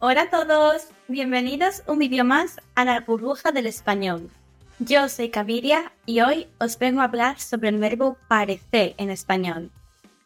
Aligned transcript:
Hola 0.00 0.22
a 0.22 0.30
todos, 0.30 0.90
bienvenidos 1.08 1.82
un 1.88 1.98
vídeo 1.98 2.24
más 2.24 2.60
a 2.76 2.84
la 2.84 3.00
burbuja 3.00 3.50
del 3.50 3.66
español. 3.66 4.30
Yo 4.78 5.08
soy 5.08 5.30
Caviria 5.30 5.90
y 6.06 6.20
hoy 6.20 6.46
os 6.60 6.78
vengo 6.78 7.00
a 7.00 7.04
hablar 7.06 7.40
sobre 7.40 7.70
el 7.70 7.78
verbo 7.78 8.16
parecer 8.28 8.94
en 8.96 9.10
español. 9.10 9.72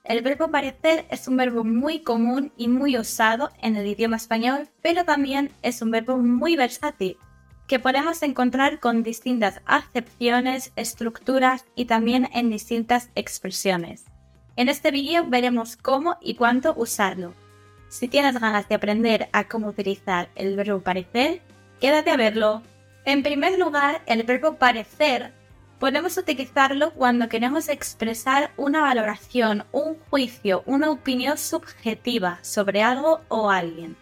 El 0.04 0.20
verbo 0.20 0.50
parecer 0.50 1.06
es 1.08 1.26
un 1.26 1.38
verbo 1.38 1.64
muy 1.64 2.00
común 2.00 2.52
y 2.58 2.68
muy 2.68 2.98
usado 2.98 3.50
en 3.62 3.76
el 3.76 3.86
idioma 3.86 4.16
español, 4.16 4.68
pero 4.82 5.06
también 5.06 5.50
es 5.62 5.80
un 5.80 5.90
verbo 5.90 6.18
muy 6.18 6.54
versátil, 6.54 7.16
que 7.66 7.78
podemos 7.78 8.22
encontrar 8.22 8.78
con 8.78 9.02
distintas 9.02 9.62
acepciones, 9.64 10.70
estructuras 10.76 11.64
y 11.74 11.86
también 11.86 12.28
en 12.34 12.50
distintas 12.50 13.08
expresiones. 13.14 14.04
En 14.56 14.68
este 14.68 14.90
vídeo 14.90 15.24
veremos 15.26 15.78
cómo 15.78 16.18
y 16.20 16.34
cuándo 16.34 16.74
usarlo. 16.76 17.32
Si 17.92 18.08
tienes 18.08 18.40
ganas 18.40 18.66
de 18.70 18.74
aprender 18.74 19.28
a 19.32 19.44
cómo 19.44 19.66
utilizar 19.66 20.30
el 20.34 20.56
verbo 20.56 20.80
parecer, 20.80 21.42
quédate 21.78 22.10
a 22.10 22.16
verlo. 22.16 22.62
En 23.04 23.22
primer 23.22 23.58
lugar, 23.58 24.00
el 24.06 24.22
verbo 24.22 24.54
parecer 24.54 25.30
podemos 25.78 26.16
utilizarlo 26.16 26.94
cuando 26.94 27.28
queremos 27.28 27.68
expresar 27.68 28.50
una 28.56 28.80
valoración, 28.80 29.64
un 29.72 29.98
juicio, 30.08 30.62
una 30.64 30.90
opinión 30.90 31.36
subjetiva 31.36 32.38
sobre 32.40 32.82
algo 32.82 33.20
o 33.28 33.50
alguien. 33.50 33.94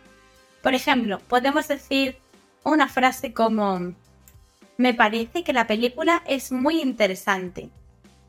Por 0.62 0.74
ejemplo, 0.74 1.18
podemos 1.26 1.66
decir 1.66 2.16
una 2.62 2.86
frase 2.86 3.34
como 3.34 3.92
me 4.76 4.94
parece 4.94 5.42
que 5.42 5.52
la 5.52 5.66
película 5.66 6.22
es 6.28 6.52
muy 6.52 6.80
interesante. 6.80 7.70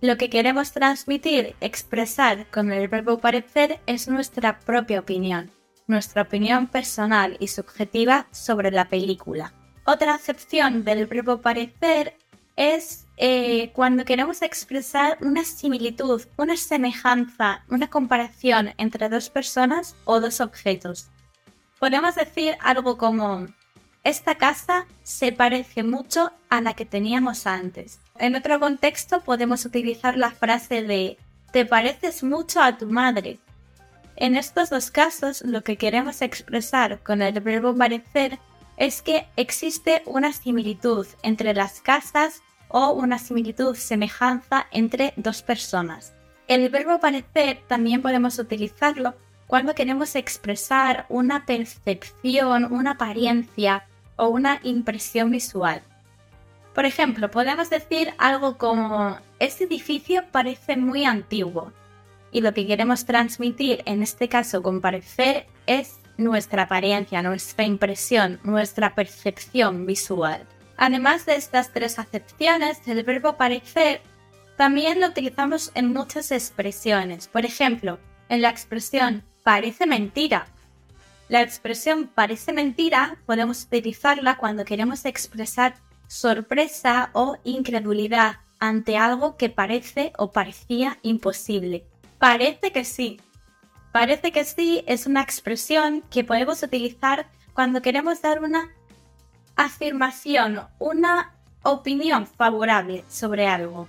Lo 0.01 0.17
que 0.17 0.31
queremos 0.31 0.71
transmitir, 0.71 1.55
expresar 1.61 2.47
con 2.47 2.71
el 2.71 2.87
verbo 2.87 3.19
parecer 3.19 3.79
es 3.85 4.07
nuestra 4.07 4.57
propia 4.57 4.99
opinión, 4.99 5.51
nuestra 5.91 6.23
opinión 6.23 6.65
personal 6.65 7.37
y 7.39 7.47
subjetiva 7.47 8.25
sobre 8.31 8.71
la 8.71 8.89
película. 8.89 9.53
Otra 9.85 10.15
acepción 10.15 10.83
del 10.83 11.05
verbo 11.05 11.41
parecer 11.41 12.15
es 12.55 13.05
eh, 13.17 13.71
cuando 13.73 14.05
queremos 14.05 14.41
expresar 14.41 15.17
una 15.21 15.43
similitud, 15.43 16.21
una 16.37 16.57
semejanza, 16.57 17.63
una 17.69 17.89
comparación 17.89 18.73
entre 18.77 19.09
dos 19.09 19.29
personas 19.29 19.95
o 20.05 20.19
dos 20.19 20.41
objetos. 20.41 21.09
Podemos 21.79 22.15
decir 22.15 22.55
algo 22.61 22.97
como 22.97 23.47
esta 24.03 24.35
casa 24.35 24.87
se 25.03 25.31
parece 25.31 25.83
mucho 25.83 26.31
a 26.49 26.61
la 26.61 26.73
que 26.73 26.85
teníamos 26.85 27.45
antes. 27.45 27.99
En 28.17 28.35
otro 28.35 28.59
contexto 28.59 29.21
podemos 29.21 29.65
utilizar 29.65 30.17
la 30.17 30.31
frase 30.31 30.83
de 30.83 31.17
te 31.51 31.65
pareces 31.65 32.23
mucho 32.23 32.61
a 32.61 32.77
tu 32.77 32.87
madre. 32.87 33.39
En 34.15 34.35
estos 34.35 34.69
dos 34.69 34.91
casos 34.91 35.41
lo 35.41 35.63
que 35.63 35.77
queremos 35.77 36.21
expresar 36.21 36.99
con 36.99 37.21
el 37.21 37.39
verbo 37.39 37.75
parecer 37.75 38.39
es 38.77 39.01
que 39.01 39.27
existe 39.35 40.03
una 40.05 40.33
similitud 40.33 41.07
entre 41.23 41.53
las 41.53 41.81
casas 41.81 42.41
o 42.67 42.91
una 42.91 43.19
similitud, 43.19 43.75
semejanza 43.75 44.67
entre 44.71 45.13
dos 45.17 45.41
personas. 45.41 46.13
El 46.47 46.69
verbo 46.69 46.99
parecer 46.99 47.61
también 47.67 48.01
podemos 48.01 48.37
utilizarlo 48.39 49.15
cuando 49.47 49.75
queremos 49.75 50.15
expresar 50.15 51.05
una 51.09 51.45
percepción, 51.45 52.71
una 52.71 52.91
apariencia 52.91 53.85
o 54.15 54.27
una 54.27 54.59
impresión 54.63 55.31
visual. 55.31 55.81
Por 56.73 56.85
ejemplo, 56.85 57.29
podemos 57.29 57.69
decir 57.69 58.13
algo 58.17 58.57
como, 58.57 59.17
este 59.39 59.65
edificio 59.65 60.23
parece 60.31 60.77
muy 60.77 61.03
antiguo. 61.03 61.73
Y 62.31 62.41
lo 62.41 62.53
que 62.53 62.65
queremos 62.65 63.05
transmitir, 63.05 63.83
en 63.85 64.03
este 64.03 64.29
caso 64.29 64.63
con 64.63 64.81
parecer, 64.81 65.47
es 65.67 65.99
nuestra 66.17 66.63
apariencia, 66.63 67.21
nuestra 67.21 67.65
impresión, 67.65 68.39
nuestra 68.43 68.95
percepción 68.95 69.85
visual. 69.85 70.47
Además 70.77 71.25
de 71.25 71.35
estas 71.35 71.71
tres 71.73 71.99
acepciones, 71.99 72.79
el 72.87 73.03
verbo 73.03 73.37
parecer 73.37 74.01
también 74.57 74.99
lo 74.99 75.07
utilizamos 75.07 75.71
en 75.75 75.91
muchas 75.93 76.31
expresiones. 76.31 77.27
Por 77.27 77.45
ejemplo, 77.45 77.99
en 78.29 78.41
la 78.41 78.49
expresión 78.49 79.23
parece 79.43 79.85
mentira. 79.85 80.47
La 81.29 81.41
expresión 81.41 82.09
parece 82.13 82.53
mentira 82.53 83.17
podemos 83.25 83.63
utilizarla 83.63 84.37
cuando 84.37 84.65
queremos 84.65 85.05
expresar 85.05 85.75
sorpresa 86.07 87.09
o 87.13 87.37
incredulidad 87.43 88.37
ante 88.59 88.97
algo 88.97 89.37
que 89.37 89.49
parece 89.49 90.13
o 90.17 90.31
parecía 90.31 90.99
imposible. 91.01 91.85
Parece 92.21 92.71
que 92.71 92.85
sí. 92.85 93.19
Parece 93.91 94.31
que 94.31 94.45
sí 94.45 94.83
es 94.85 95.07
una 95.07 95.23
expresión 95.23 96.03
que 96.11 96.23
podemos 96.23 96.61
utilizar 96.61 97.27
cuando 97.55 97.81
queremos 97.81 98.21
dar 98.21 98.43
una 98.43 98.69
afirmación, 99.55 100.61
una 100.77 101.33
opinión 101.63 102.27
favorable 102.27 103.03
sobre 103.07 103.47
algo. 103.47 103.87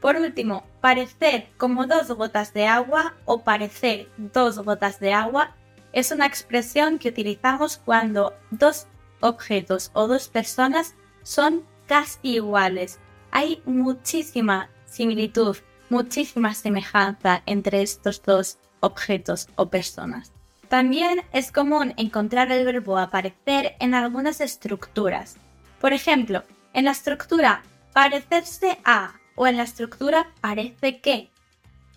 Por 0.00 0.14
último, 0.14 0.62
parecer 0.80 1.48
como 1.56 1.88
dos 1.88 2.06
gotas 2.12 2.54
de 2.54 2.68
agua 2.68 3.14
o 3.24 3.42
parecer 3.42 4.08
dos 4.16 4.60
gotas 4.60 5.00
de 5.00 5.12
agua 5.12 5.56
es 5.92 6.12
una 6.12 6.26
expresión 6.26 7.00
que 7.00 7.08
utilizamos 7.08 7.78
cuando 7.78 8.32
dos 8.52 8.86
objetos 9.18 9.90
o 9.92 10.06
dos 10.06 10.28
personas 10.28 10.94
son 11.24 11.64
casi 11.88 12.36
iguales. 12.36 13.00
Hay 13.32 13.60
muchísima 13.66 14.70
similitud, 14.84 15.56
muchísima 15.88 16.54
semejanza 16.54 17.42
entre 17.46 17.82
estos 17.82 18.22
dos 18.22 18.58
objetos 18.80 19.48
o 19.56 19.68
personas. 19.68 20.32
También 20.68 21.22
es 21.32 21.52
común 21.52 21.94
encontrar 21.96 22.50
el 22.50 22.64
verbo 22.64 22.98
aparecer 22.98 23.76
en 23.78 23.94
algunas 23.94 24.40
estructuras. 24.40 25.36
Por 25.80 25.92
ejemplo, 25.92 26.42
en 26.72 26.84
la 26.84 26.90
estructura 26.90 27.62
parecerse 27.92 28.78
a 28.84 29.14
o 29.36 29.46
en 29.46 29.56
la 29.56 29.62
estructura 29.62 30.32
parece 30.40 31.00
que. 31.00 31.30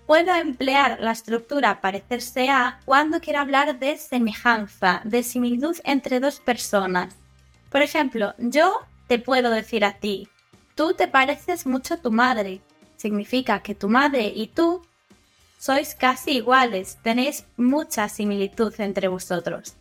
Puedo 0.06 0.34
emplear 0.36 1.00
la 1.00 1.12
estructura 1.12 1.82
parecerse 1.82 2.50
a 2.50 2.80
cuando 2.86 3.20
quiero 3.20 3.40
hablar 3.40 3.80
de 3.80 3.98
semejanza, 3.98 5.02
de 5.04 5.24
similitud 5.24 5.78
entre 5.84 6.20
dos 6.20 6.40
personas. 6.40 7.16
Por 7.70 7.82
ejemplo, 7.82 8.34
yo 8.38 8.80
te 9.08 9.20
puedo 9.20 9.52
decir 9.52 9.86
a 9.86 9.94
ti, 9.94 10.28
tú 10.76 10.94
te 10.94 11.08
pareces 11.08 11.66
mucho 11.66 11.96
a 11.96 11.98
tu 11.98 12.12
madre. 12.12 12.62
Significa 13.00 13.62
que 13.64 13.76
tu 13.76 13.88
madre 13.88 14.34
y 14.36 14.48
tú 14.48 14.82
sois 15.58 15.96
casi 15.96 16.32
iguales, 16.32 16.98
tenéis 17.02 17.46
mucha 17.56 18.10
similitud 18.10 18.74
entre 18.78 19.08
vosotros. 19.08 19.78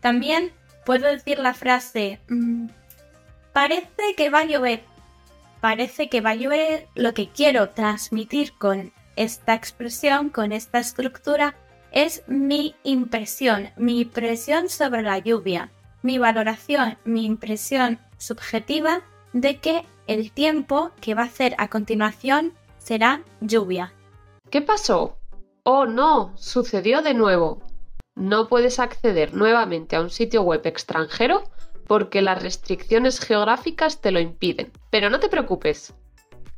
También 0.00 0.50
puedo 0.84 1.06
decir 1.06 1.38
la 1.38 1.54
frase, 1.54 2.18
mm, 2.28 2.66
parece 3.52 4.16
que 4.16 4.28
va 4.28 4.40
a 4.40 4.44
llover. 4.44 4.82
Parece 5.60 6.08
que 6.08 6.20
va 6.20 6.30
a 6.30 6.34
llover. 6.34 6.88
Lo 6.96 7.14
que 7.14 7.28
quiero 7.28 7.68
transmitir 7.70 8.52
con 8.54 8.92
esta 9.14 9.54
expresión, 9.54 10.28
con 10.28 10.50
esta 10.50 10.80
estructura, 10.80 11.54
es 11.92 12.24
mi 12.26 12.74
impresión, 12.82 13.70
mi 13.76 14.00
impresión 14.00 14.68
sobre 14.68 15.02
la 15.02 15.18
lluvia, 15.18 15.70
mi 16.02 16.18
valoración, 16.18 16.98
mi 17.04 17.24
impresión 17.24 18.00
subjetiva 18.18 19.02
de 19.32 19.58
que 19.58 19.84
el 20.06 20.32
tiempo 20.32 20.92
que 21.00 21.14
va 21.14 21.22
a 21.22 21.26
hacer 21.26 21.54
a 21.58 21.68
continuación 21.68 22.54
será 22.78 23.22
lluvia. 23.40 23.92
¿Qué 24.50 24.62
pasó? 24.62 25.18
Oh 25.62 25.84
no, 25.84 26.32
sucedió 26.36 27.02
de 27.02 27.14
nuevo. 27.14 27.60
No 28.14 28.48
puedes 28.48 28.78
acceder 28.78 29.34
nuevamente 29.34 29.96
a 29.96 30.00
un 30.00 30.10
sitio 30.10 30.42
web 30.42 30.62
extranjero 30.64 31.44
porque 31.86 32.22
las 32.22 32.42
restricciones 32.42 33.20
geográficas 33.20 34.00
te 34.00 34.10
lo 34.10 34.20
impiden. 34.20 34.72
Pero 34.90 35.10
no 35.10 35.20
te 35.20 35.28
preocupes. 35.28 35.94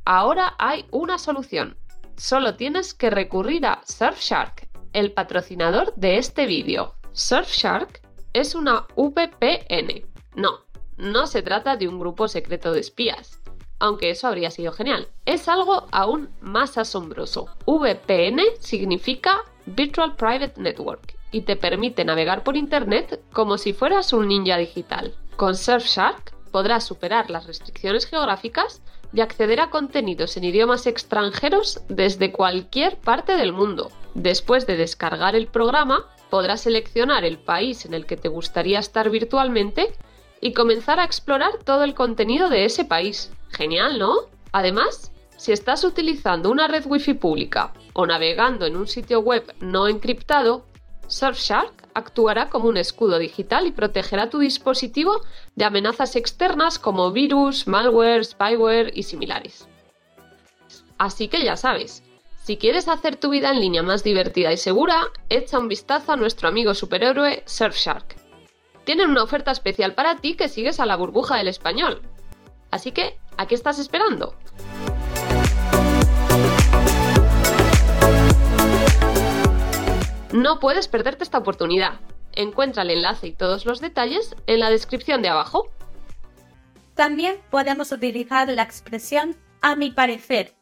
Ahora 0.05 0.55
hay 0.57 0.85
una 0.91 1.17
solución. 1.17 1.77
Solo 2.17 2.55
tienes 2.55 2.93
que 2.93 3.09
recurrir 3.09 3.65
a 3.65 3.81
Surfshark, 3.85 4.69
el 4.93 5.13
patrocinador 5.13 5.93
de 5.95 6.17
este 6.17 6.45
vídeo. 6.45 6.95
Surfshark 7.13 8.01
es 8.33 8.55
una 8.55 8.87
VPN. 8.95 10.05
No, 10.35 10.65
no 11.01 11.25
se 11.25 11.41
trata 11.41 11.77
de 11.77 11.87
un 11.87 11.99
grupo 11.99 12.27
secreto 12.27 12.71
de 12.71 12.79
espías, 12.79 13.41
aunque 13.79 14.11
eso 14.11 14.27
habría 14.27 14.51
sido 14.51 14.71
genial. 14.71 15.07
Es 15.25 15.47
algo 15.47 15.87
aún 15.91 16.29
más 16.41 16.77
asombroso. 16.77 17.47
VPN 17.65 18.39
significa 18.59 19.35
Virtual 19.65 20.15
Private 20.15 20.61
Network 20.61 21.17
y 21.31 21.41
te 21.41 21.55
permite 21.55 22.05
navegar 22.05 22.43
por 22.43 22.55
Internet 22.55 23.19
como 23.33 23.57
si 23.57 23.73
fueras 23.73 24.13
un 24.13 24.27
ninja 24.27 24.57
digital. 24.57 25.15
Con 25.37 25.55
Surfshark 25.55 26.35
podrás 26.51 26.83
superar 26.83 27.31
las 27.31 27.47
restricciones 27.47 28.05
geográficas 28.05 28.83
y 29.11 29.21
acceder 29.21 29.59
a 29.59 29.71
contenidos 29.71 30.37
en 30.37 30.43
idiomas 30.43 30.85
extranjeros 30.85 31.81
desde 31.89 32.31
cualquier 32.31 32.99
parte 32.99 33.35
del 33.35 33.53
mundo. 33.53 33.91
Después 34.13 34.67
de 34.67 34.77
descargar 34.77 35.35
el 35.35 35.47
programa, 35.47 36.05
podrás 36.29 36.61
seleccionar 36.61 37.25
el 37.25 37.39
país 37.39 37.85
en 37.85 37.95
el 37.95 38.05
que 38.05 38.17
te 38.17 38.29
gustaría 38.29 38.79
estar 38.79 39.09
virtualmente 39.09 39.95
y 40.41 40.53
comenzar 40.53 40.99
a 40.99 41.05
explorar 41.05 41.59
todo 41.63 41.83
el 41.83 41.93
contenido 41.93 42.49
de 42.49 42.65
ese 42.65 42.83
país. 42.83 43.31
Genial, 43.51 43.99
¿no? 43.99 44.15
Además, 44.51 45.11
si 45.37 45.51
estás 45.51 45.83
utilizando 45.83 46.51
una 46.51 46.67
red 46.67 46.85
wifi 46.85 47.13
pública 47.13 47.73
o 47.93 48.05
navegando 48.05 48.65
en 48.65 48.75
un 48.75 48.87
sitio 48.87 49.19
web 49.21 49.55
no 49.59 49.87
encriptado, 49.87 50.65
Surfshark 51.07 51.89
actuará 51.93 52.49
como 52.49 52.69
un 52.69 52.77
escudo 52.77 53.19
digital 53.19 53.67
y 53.67 53.71
protegerá 53.71 54.29
tu 54.29 54.39
dispositivo 54.39 55.21
de 55.55 55.65
amenazas 55.65 56.15
externas 56.15 56.79
como 56.79 57.11
virus, 57.11 57.67
malware, 57.67 58.23
spyware 58.23 58.91
y 58.93 59.03
similares. 59.03 59.67
Así 60.97 61.27
que 61.27 61.43
ya 61.43 61.57
sabes, 61.57 62.03
si 62.43 62.57
quieres 62.57 62.87
hacer 62.87 63.15
tu 63.15 63.29
vida 63.29 63.51
en 63.51 63.59
línea 63.59 63.83
más 63.83 64.03
divertida 64.03 64.53
y 64.53 64.57
segura, 64.57 65.07
echa 65.29 65.59
un 65.59 65.67
vistazo 65.67 66.11
a 66.11 66.17
nuestro 66.17 66.47
amigo 66.47 66.73
superhéroe 66.73 67.43
Surfshark. 67.45 68.20
Tienen 68.83 69.09
una 69.09 69.23
oferta 69.23 69.51
especial 69.51 69.93
para 69.93 70.15
ti 70.17 70.35
que 70.35 70.49
sigues 70.49 70.79
a 70.79 70.85
la 70.85 70.95
burbuja 70.95 71.37
del 71.37 71.47
español. 71.47 72.01
Así 72.71 72.91
que, 72.91 73.17
¿a 73.37 73.45
qué 73.45 73.55
estás 73.55 73.77
esperando? 73.77 74.35
No 80.33 80.59
puedes 80.59 80.87
perderte 80.87 81.23
esta 81.23 81.37
oportunidad. 81.37 81.99
Encuentra 82.33 82.83
el 82.83 82.91
enlace 82.91 83.27
y 83.27 83.33
todos 83.33 83.65
los 83.65 83.81
detalles 83.81 84.35
en 84.47 84.61
la 84.61 84.69
descripción 84.69 85.21
de 85.21 85.29
abajo. 85.29 85.69
También 86.95 87.35
podemos 87.49 87.91
utilizar 87.91 88.47
la 88.47 88.63
expresión 88.63 89.35
a 89.61 89.75
mi 89.75 89.91
parecer. 89.91 90.55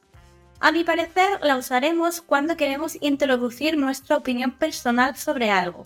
A 0.59 0.71
mi 0.71 0.83
parecer 0.83 1.39
la 1.41 1.55
usaremos 1.55 2.21
cuando 2.21 2.57
queremos 2.57 2.97
introducir 3.01 3.77
nuestra 3.77 4.17
opinión 4.17 4.51
personal 4.51 5.15
sobre 5.15 5.51
algo. 5.51 5.85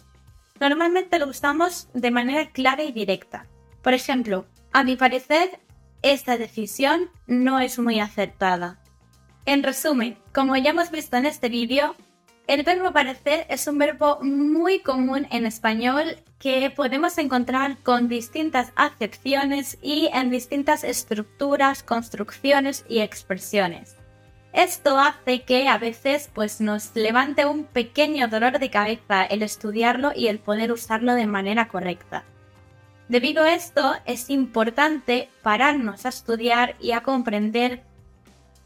Normalmente 0.59 1.19
lo 1.19 1.27
usamos 1.27 1.89
de 1.93 2.11
manera 2.11 2.49
clara 2.51 2.83
y 2.83 2.91
directa. 2.91 3.47
Por 3.81 3.93
ejemplo, 3.93 4.45
a 4.71 4.83
mi 4.83 4.95
parecer, 4.95 5.59
esta 6.01 6.37
decisión 6.37 7.09
no 7.27 7.59
es 7.59 7.79
muy 7.79 7.99
acertada. 7.99 8.79
En 9.45 9.63
resumen, 9.63 10.17
como 10.33 10.55
ya 10.55 10.69
hemos 10.69 10.91
visto 10.91 11.17
en 11.17 11.25
este 11.25 11.49
vídeo, 11.49 11.95
el 12.47 12.63
verbo 12.63 12.91
parecer 12.91 13.45
es 13.49 13.67
un 13.67 13.77
verbo 13.77 14.19
muy 14.21 14.79
común 14.79 15.27
en 15.31 15.45
español 15.45 16.17
que 16.39 16.69
podemos 16.69 17.17
encontrar 17.17 17.77
con 17.83 18.09
distintas 18.09 18.73
acepciones 18.75 19.77
y 19.81 20.09
en 20.13 20.29
distintas 20.29 20.83
estructuras, 20.83 21.83
construcciones 21.83 22.85
y 22.89 22.99
expresiones. 22.99 23.95
Esto 24.53 24.99
hace 24.99 25.41
que 25.41 25.67
a 25.67 25.79
veces 25.79 26.29
pues 26.31 26.61
nos 26.61 26.95
levante 26.95 27.45
un 27.47 27.63
pequeño 27.63 28.27
dolor 28.27 28.59
de 28.59 28.69
cabeza 28.69 29.23
el 29.23 29.41
estudiarlo 29.41 30.11
y 30.15 30.27
el 30.27 30.37
poder 30.37 30.71
usarlo 30.71 31.15
de 31.15 31.25
manera 31.25 31.67
correcta. 31.67 32.23
Debido 33.09 33.43
a 33.43 33.53
esto 33.53 33.95
es 34.05 34.29
importante 34.29 35.29
pararnos 35.41 36.05
a 36.05 36.09
estudiar 36.09 36.75
y 36.79 36.91
a 36.91 37.01
comprender 37.01 37.81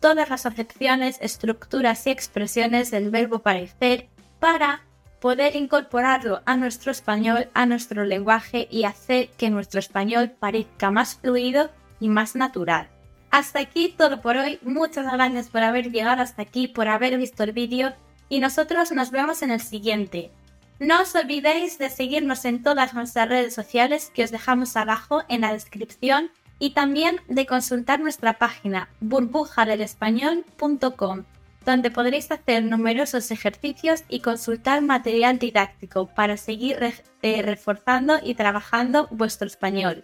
todas 0.01 0.29
las 0.29 0.45
acepciones, 0.45 1.17
estructuras 1.21 2.05
y 2.05 2.09
expresiones 2.09 2.91
del 2.91 3.09
verbo 3.09 3.39
parecer 3.39 4.09
para 4.39 4.83
poder 5.21 5.55
incorporarlo 5.55 6.41
a 6.45 6.57
nuestro 6.57 6.91
español, 6.91 7.49
a 7.53 7.65
nuestro 7.65 8.03
lenguaje 8.03 8.67
y 8.69 8.83
hacer 8.83 9.29
que 9.37 9.49
nuestro 9.49 9.79
español 9.79 10.31
parezca 10.31 10.91
más 10.91 11.15
fluido 11.15 11.71
y 12.01 12.09
más 12.09 12.35
natural. 12.35 12.89
Hasta 13.37 13.59
aquí 13.59 13.93
todo 13.95 14.19
por 14.19 14.35
hoy, 14.35 14.57
muchas 14.63 15.05
gracias 15.13 15.49
por 15.49 15.61
haber 15.61 15.91
llegado 15.91 16.23
hasta 16.23 16.41
aquí, 16.41 16.67
por 16.67 16.87
haber 16.87 17.15
visto 17.19 17.43
el 17.43 17.51
vídeo 17.51 17.93
y 18.29 18.39
nosotros 18.39 18.91
nos 18.91 19.11
vemos 19.11 19.43
en 19.43 19.51
el 19.51 19.61
siguiente. 19.61 20.31
No 20.79 21.03
os 21.03 21.13
olvidéis 21.13 21.77
de 21.77 21.91
seguirnos 21.91 22.45
en 22.45 22.63
todas 22.63 22.95
nuestras 22.95 23.29
redes 23.29 23.53
sociales 23.53 24.11
que 24.11 24.23
os 24.23 24.31
dejamos 24.31 24.75
abajo 24.75 25.21
en 25.29 25.41
la 25.41 25.53
descripción 25.53 26.31
y 26.57 26.71
también 26.71 27.21
de 27.27 27.45
consultar 27.45 27.99
nuestra 27.99 28.39
página 28.39 28.89
burbujadelespañol.com, 29.01 31.25
donde 31.63 31.91
podréis 31.91 32.31
hacer 32.31 32.63
numerosos 32.63 33.29
ejercicios 33.29 34.03
y 34.09 34.21
consultar 34.21 34.81
material 34.81 35.37
didáctico 35.37 36.07
para 36.07 36.37
seguir 36.37 36.79
eh, 37.21 37.41
reforzando 37.43 38.17
y 38.23 38.33
trabajando 38.33 39.07
vuestro 39.11 39.45
español. 39.45 40.03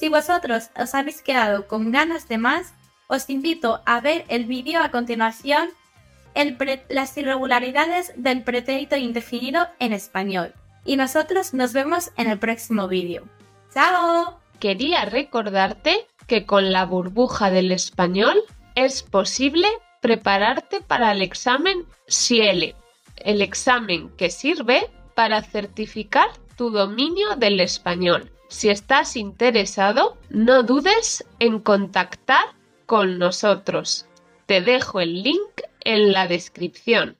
Si 0.00 0.08
vosotros 0.08 0.70
os 0.78 0.94
habéis 0.94 1.20
quedado 1.20 1.68
con 1.68 1.92
ganas 1.92 2.26
de 2.26 2.38
más, 2.38 2.72
os 3.06 3.28
invito 3.28 3.82
a 3.84 4.00
ver 4.00 4.24
el 4.28 4.46
vídeo 4.46 4.82
a 4.82 4.90
continuación 4.90 5.68
las 6.88 7.18
irregularidades 7.18 8.14
del 8.16 8.42
pretérito 8.42 8.96
indefinido 8.96 9.68
en 9.78 9.92
español. 9.92 10.54
Y 10.86 10.96
nosotros 10.96 11.52
nos 11.52 11.74
vemos 11.74 12.12
en 12.16 12.30
el 12.30 12.38
próximo 12.38 12.88
vídeo. 12.88 13.28
¡Chao! 13.74 14.40
quería 14.58 15.04
recordarte 15.04 16.06
que 16.26 16.46
con 16.46 16.72
la 16.72 16.86
burbuja 16.86 17.50
del 17.50 17.70
español 17.70 18.42
es 18.76 19.02
posible 19.02 19.68
prepararte 20.00 20.80
para 20.80 21.12
el 21.12 21.20
examen 21.20 21.84
SIELE, 22.06 22.74
el 23.16 23.42
examen 23.42 24.08
que 24.16 24.30
sirve 24.30 24.90
para 25.14 25.42
certificar 25.42 26.30
tu 26.56 26.70
dominio 26.70 27.36
del 27.36 27.60
español. 27.60 28.32
Si 28.50 28.68
estás 28.68 29.16
interesado, 29.16 30.18
no 30.28 30.64
dudes 30.64 31.24
en 31.38 31.60
contactar 31.60 32.44
con 32.84 33.16
nosotros. 33.16 34.06
Te 34.46 34.60
dejo 34.60 35.00
el 35.00 35.22
link 35.22 35.62
en 35.84 36.12
la 36.12 36.26
descripción. 36.26 37.16